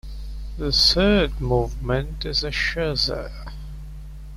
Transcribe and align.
The 0.57 0.71
third 0.71 1.39
movement 1.39 2.25
is 2.25 2.43
a 2.43 2.49
scherzo. 2.49 3.31